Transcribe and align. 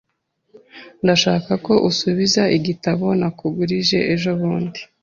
Ndashaka 1.03 1.51
ko 1.65 1.73
usubiza 1.89 2.43
igitabo 2.57 3.05
nakugurije 3.19 3.97
ejobundi. 4.13 4.79